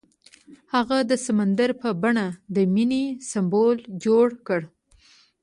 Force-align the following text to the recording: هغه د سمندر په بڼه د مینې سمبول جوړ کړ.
هغه 0.73 0.97
د 1.09 1.11
سمندر 1.25 1.69
په 1.81 1.89
بڼه 2.01 2.27
د 2.55 2.57
مینې 2.73 3.03
سمبول 3.29 3.77
جوړ 4.03 4.27
کړ. 4.47 4.61